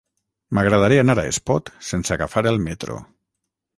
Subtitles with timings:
[0.57, 2.99] M'agradaria anar a Espot sense agafar el metro.